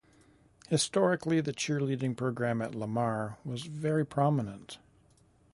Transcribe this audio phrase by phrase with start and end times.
[0.67, 4.79] Historically the cheerleading program at Lamar was very prominent.